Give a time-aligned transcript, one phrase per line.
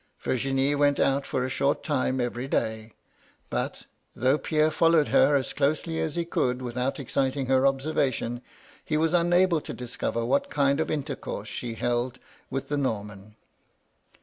[0.19, 2.93] Virginie went out for a short time every day;
[3.51, 3.85] but,
[4.15, 8.41] though Pierre followed her as closely as he could without exciting her observation,
[8.83, 12.17] he was unable to discover what kind of intercourse she held
[12.49, 13.35] with the Norman.